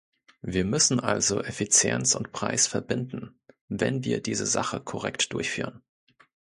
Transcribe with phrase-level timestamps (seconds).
[0.41, 5.83] Wir müssen also Effizienz und Preis verbinden, wenn wir diese Sache korrekt durchführen.